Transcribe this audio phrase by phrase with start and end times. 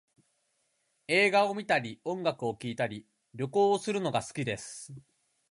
[1.07, 3.05] 映画を観たり音楽を聴いたり、
[3.35, 4.91] 旅行をするのが好きです